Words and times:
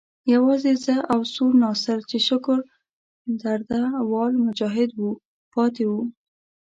یوازې 0.33 0.73
زه 0.85 0.95
او 1.11 1.19
سور 1.33 1.51
ناصر 1.63 1.99
چې 2.09 2.17
شکر 2.27 2.59
درده 3.41 3.81
وال 4.11 4.33
مجاهد 4.45 4.89
وو 4.99 5.11
پاتې 5.53 5.83
وو. 5.91 6.01